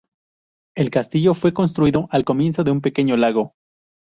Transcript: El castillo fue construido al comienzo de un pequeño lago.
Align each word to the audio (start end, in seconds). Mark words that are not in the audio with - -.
El 0.75 0.89
castillo 0.89 1.35
fue 1.35 1.53
construido 1.53 2.07
al 2.09 2.25
comienzo 2.25 2.63
de 2.63 2.71
un 2.71 2.81
pequeño 2.81 3.17
lago. 3.17 3.53